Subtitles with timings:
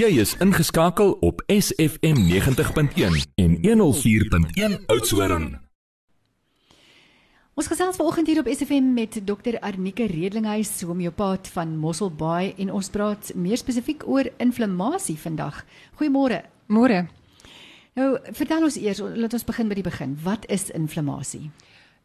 [0.00, 5.58] Jy is ingeskakel op SFM 90.1 en 104.1 Oudtshoorn.
[7.52, 12.88] Ons gesels vanoggend hier op SFM met Dr Arnike Redlinghuis, homeopaat van Mosselbaai en ons
[12.88, 15.66] praat meer spesifiek oor inflammasie vandag.
[16.00, 16.46] Goeiemôre.
[16.72, 17.02] Môre.
[17.92, 20.16] Nou, vertel ons eers, laat ons begin by die begin.
[20.24, 21.50] Wat is inflammasie?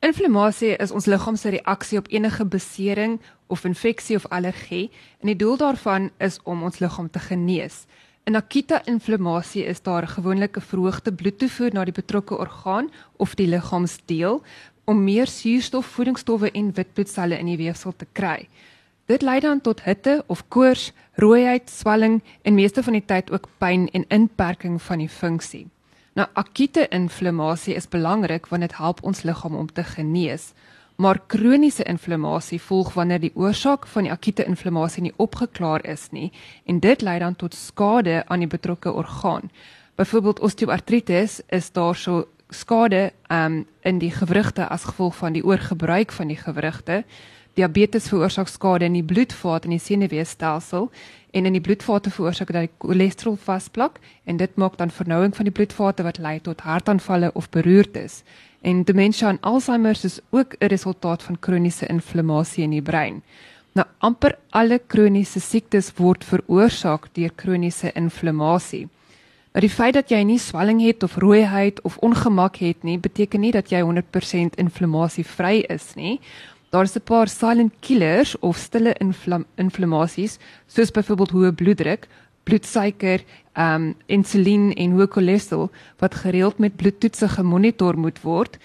[0.00, 3.18] Inflammasie is ons liggaam se reaksie op enige besering
[3.52, 4.86] of infeksie of allergie
[5.20, 7.82] en die doel daarvan is om ons liggaam te genees.
[8.24, 13.46] In akute inflammasie is daar gewoonlik 'n verhoogde bloedtoevoer na die betrokke orgaan of die
[13.46, 14.42] liggaamsdeel
[14.84, 18.48] om meer suurstof, voedingsstowwe en witbloedselle in die weefsel te kry.
[19.06, 23.48] Dit lei dan tot hitte of koors, rooiheid, swelling en meeste van die tyd ook
[23.58, 25.68] pyn en inperking van die funksie.
[26.20, 30.50] Nou akute inflammasie is belangrik want dit help ons liggaam om te genees.
[31.00, 36.28] Maar kroniese inflammasie volg wanneer die oorsaak van die akute inflammasie nie opgeklaar is nie
[36.68, 39.48] en dit lei dan tot skade aan die betrokke orgaan.
[39.96, 46.12] Byvoorbeeld osteoartritis is daar so skade um, in die gewrigte as gevolg van die oorgebruik
[46.12, 47.04] van die gewrigte.
[47.54, 50.90] Diabetes veroorsaak skade in die bloedvaat en die senuweestelsel
[51.30, 55.48] en in die bloedvate veroorsaak dat die cholesterol vasplak en dit maak dan vernouing van
[55.48, 58.22] die bloedvate wat lei tot hartaanvalle of beroertes.
[58.62, 63.22] En demensie en Alzheimer is ook 'n resultaat van kroniese inflammasie in die brein.
[63.72, 68.88] Nou amper alle kroniese siektes word veroorsaak deur kroniese inflammasie.
[69.52, 73.40] Nou die feit dat jy nie swelling het of rooiheid of ongemak het nie, beteken
[73.40, 76.20] nie dat jy 100% inflammasie vry is nie.
[76.70, 82.06] Daar is 'n paar silent killers of stille inflam inflammasies, soos byvoorbeeld hoë bloeddruk,
[82.42, 88.58] bloedsuiker, ehm um, insulien en hoë cholesterol wat gereeld met bloedtoetse gemonitor moet word.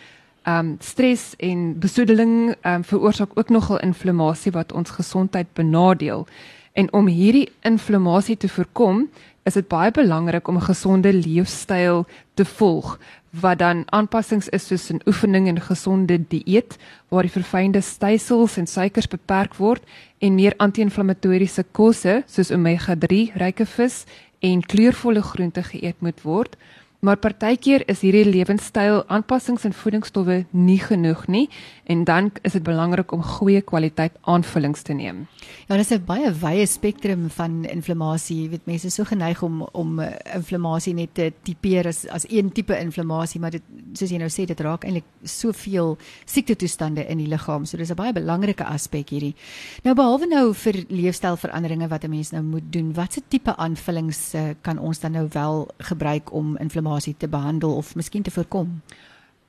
[0.44, 6.28] Ehm um, stres en besoedeling ehm um, veroorsaak ook nogal inflammasie wat ons gesondheid benadeel.
[6.76, 9.06] En om hierdie inflammasie te voorkom,
[9.48, 12.98] is dit baie belangrik om 'n gesonde leefstyl te volg
[13.30, 16.78] wat dan aanpassings is soos 'n oefening en gesonde dieet
[17.10, 19.84] waar die verfynde stysels en suikers beperk word
[20.20, 24.06] en meer anti-inflammatoriese kosse soos omega-3 ryke vis
[24.40, 26.58] en kleurvolle groente geëet moet word.
[27.00, 31.50] Maar partykeer is hierdie lewenstyl aanpassings en voedingsstowwe nie genoeg nie
[31.86, 35.28] en dan is dit belangrik om goeie kwaliteit aanvullings te neem.
[35.68, 38.42] Ja, dis 'n baie wye spektrum van inflammasie.
[38.42, 42.26] Jy weet mense is so geneig om om uh, inflammasie net te tipeer as as
[42.30, 43.62] een tipe inflammasie, maar dit
[43.94, 47.66] soos jy nou sê dit raak eintlik soveel siektetoestande in die liggaam.
[47.66, 49.36] So dis 'n baie belangrike aspek hierdie.
[49.84, 54.54] Nou behalwe nou vir leefstylveranderinge wat 'n mens nou moet doen, watse tipe aanvullings uh,
[54.62, 58.82] kan ons dan nou wel gebruik om inflammasie te behandel of miskien te voorkom?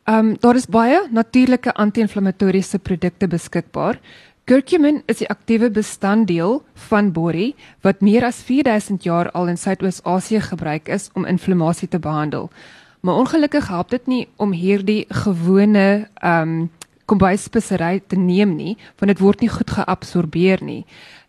[0.06, 3.98] Ehm um, daar is baie natuurlike anti-inflammatoriese produkte beskikbaar.
[4.44, 10.40] Curcumin is die aktiewe bestanddeel van borrie wat meer as 4000 jaar al in Suidoos-Asië
[10.40, 12.50] gebruik is om inflammasie te behandel.
[13.00, 16.70] Maar ongelukkig help dit nie om hierdie gewone ehm um,
[17.06, 20.84] kombuisspesery te neem nie, want dit word nie goed geabsorbeer nie.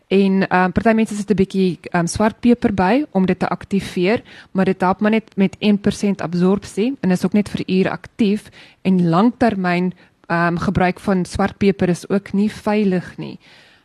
[0.07, 3.39] En ehm um, party mense sit 'n bietjie ehm um, swart peper by om dit
[3.39, 7.63] te aktiveer, maar dit help maar net met 1% absorpsie en is ook net vir
[7.67, 8.49] uur aktief
[8.81, 9.93] en langtermyn
[10.27, 13.39] ehm um, gebruik van swart peper is ook nie veilig nie.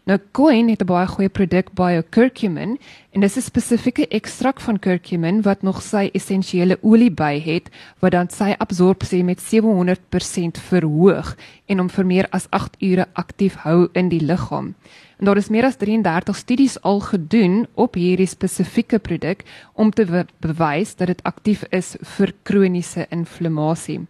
[0.04, 2.78] Nou Coin het 'n baie goeie produk BioCurcumin
[3.10, 8.12] en dis 'n spesifieke ekstrak van curcumin wat nog sy essensiële olie by het wat
[8.12, 13.88] dan sy absorpsie met 700% verhoog en hom vir meer as 8 ure aktief hou
[13.92, 14.74] in die liggaam.
[15.22, 19.44] Daar is meer as 33 studies al gedoen op hierdie spesifieke produk
[19.78, 24.00] om te be bewys dat dit aktief is vir kroniese inflammasie.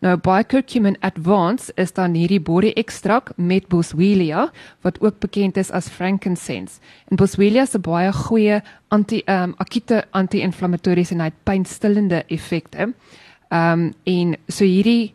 [0.00, 4.46] Nou Bicurcumin Advance is dan hierdie body ekstrak met Boswellia
[4.80, 6.80] wat ook bekend is as frankincense.
[7.10, 12.94] En Boswellia se baie goeie anti um, akute anti-inflammatoriese en pynstillende effekte.
[13.48, 15.12] Ehm um, en so hierdie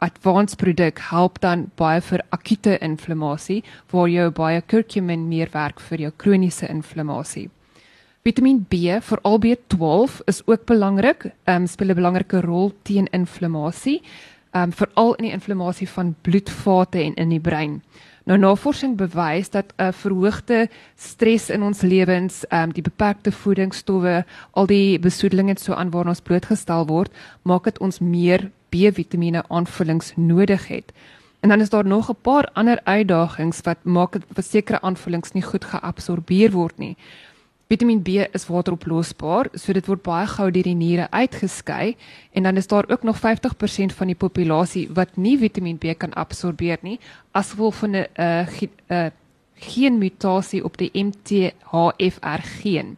[0.00, 3.62] advanced produk help dan baie vir akute inflammasie
[3.92, 7.48] waar jou baie curcumin meer werk vir jou kroniese inflammasie.
[8.24, 14.02] Vitamiin B, veral B12 is ook belangrik, ehm um, speel 'n belangrike rol teen inflammasie,
[14.52, 17.82] ehm um, veral in die inflammasie van bloedvate en in die brein.
[18.24, 23.32] Nou navorsing bewys dat 'n uh, verhoogde stres in ons lewens, ehm um, die beperkte
[23.32, 28.50] voedingsstowwe, al die besoedeling en so aan waarna ons blootgestel word, maak dit ons meer
[28.70, 30.92] B-vitamiene aanvullings nodig het.
[31.40, 35.42] En dan is daar nog 'n paar ander uitdagings wat maak dat sekere aanvullings nie
[35.42, 36.96] goed geabsorbeer word nie.
[37.70, 41.96] Vitamiin B is wateroplosbaar, so dit word baie gou deur die niere uitgeskei
[42.32, 46.12] en dan is daar ook nog 50% van die populasie wat nie Vitamiin B kan
[46.18, 46.98] absorbeer nie
[47.30, 49.06] as gevolg van 'n uh, uh,
[49.54, 52.96] geen mutasie op die MTHFR geen.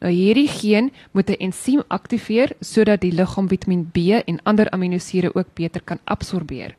[0.00, 5.34] Nou hierdie geen moet 'n ensiem aktiveer sodat die liggaam Vitamiin B en ander aminosure
[5.34, 6.74] ook beter kan absorbeer.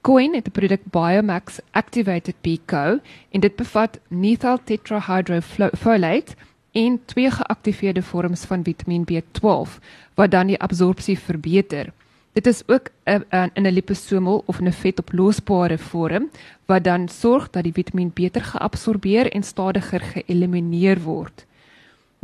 [0.00, 2.98] Coin het 'n produk Biomax Activated Pico
[3.30, 6.34] en dit bevat methyl tetrahydrofolate
[6.72, 9.78] en twee geaktiveerde vorms van Vitamiin B12
[10.14, 11.92] wat dan die absorpsie verbeter.
[12.32, 16.30] Dit is ook 'n in 'n liposomal of 'n vetoplosbare vorm
[16.66, 21.46] wat dan sorg dat die vitamien beter geabsorbeer en stadiger geëlimineer word.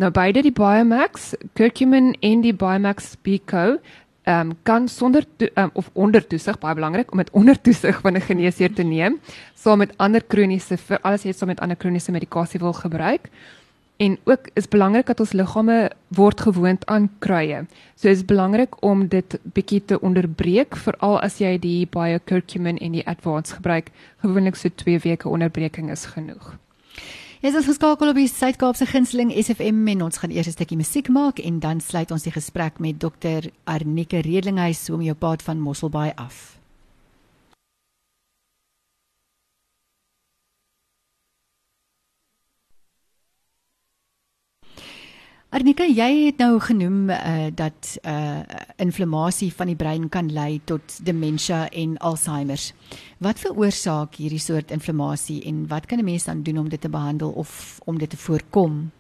[0.03, 3.77] Nou beide die Biomax, curcumin en die Biomax Pico
[4.23, 5.25] ehm um, kan sonder
[5.59, 9.21] um, of onder toesig baie belangrik om dit onder toesig van 'n geneesheer te neem
[9.55, 13.29] saam met ander kroniese vir alles jy saam met ander kroniese medikasie wil gebruik.
[13.97, 17.67] En ook is belangrik dat ons liggame word gewoond aan kruie.
[17.95, 23.07] So is belangrik om dit bietjie te onderbreek veral as jy die biocurcumin en die
[23.07, 23.91] advance gebruik.
[24.19, 26.62] Gewoonlik so 2 weke onderbreking is genoeg.
[27.43, 31.09] Ons is geskakel op die Suid-Kaapse gunsteling SFM en ons gaan eers 'n stukkie musiek
[31.09, 35.59] maak en dan sluit ons die gesprek met Dr Arnike Redlinghuis om jou pad van
[35.59, 36.62] Mosselbaai af.
[45.53, 48.41] Arnika, jy het nou genoem uh, dat uh
[48.81, 52.63] inflammasie van die brein kan lei tot demensie en Alzheimer.
[53.21, 56.89] Wat veroorsaak hierdie soort inflammasie en wat kan 'n mens dan doen om dit te
[56.89, 58.91] behandel of om dit te voorkom?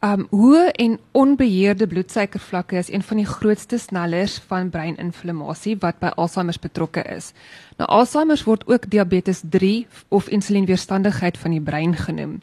[0.00, 6.06] Um hoë en onbeheerde bloedsuikervlakke is een van die grootste snellers van breininflammasie wat by
[6.06, 7.32] Alzheimer betrokke is.
[7.76, 12.40] Nou Alzheimer word ook diabetes 3 of insulienweerstandigheid van die brein genoem.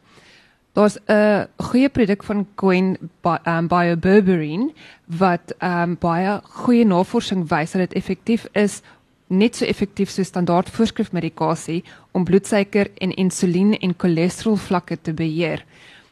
[0.79, 2.97] Daar's 'n goeie produk van Coin
[3.45, 4.71] um, BioBerberine
[5.05, 8.81] wat um, baie goeie navorsing wys dat dit effektief is
[9.27, 15.65] net so effektief so standaard voorskrifmedikasie om bloedsuiker en insulien en cholesterol vlakke te beheer.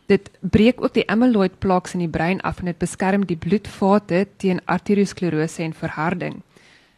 [0.06, 4.28] Dit breek ook die amyloid plaques in die brein af en dit beskerm die bloedvate
[4.38, 6.42] teen arteriosklerose en verharding.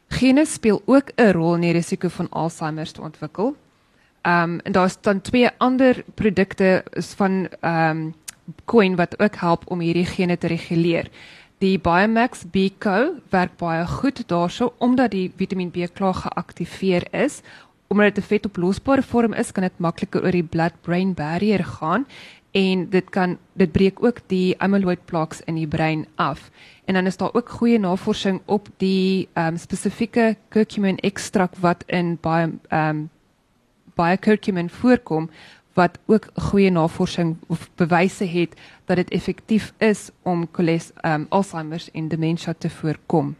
[0.08, 3.56] Gene speel ook 'n rol in die risiko van Alzheimer te ontwikkel.
[4.22, 8.14] Ehm um, en daar's dan twee ander produkte is van ehm um,
[8.66, 11.10] Coin wat ook help om hierdie gene te reguleer.
[11.60, 17.42] Die Biomax Bco werk baie goed daarso omdat die Vitamiin B klaar geaktiveer is.
[17.88, 22.06] Omdat dit 'n vetoplosbare vorm is, kan dit makliker oor die blood-brain barrier gaan
[22.52, 26.50] en dit kan dit breek ook die amyloid plaques in die brein af.
[26.86, 31.84] En dan is daar ook goeie navorsing op die ehm um, spesifieke curcumin ekstrakt wat
[31.88, 33.10] in baie ehm um,
[34.00, 35.30] baie curcumin voorkom
[35.78, 38.56] wat ook goeie navorsing of bewyse het
[38.86, 43.36] dat dit effektief is om koles um, Alzheimer en demensie te voorkom.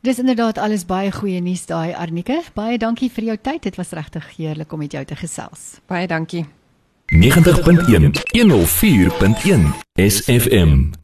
[0.00, 2.40] Dis inderdaad alles baie goeie nuus daai Arnike.
[2.56, 3.62] Baie dankie vir jou tyd.
[3.62, 5.76] Dit was regtig heerlik om met jou te gesels.
[5.86, 6.46] Baie dankie.
[7.12, 9.68] 90.1 104.1
[10.00, 10.99] SFM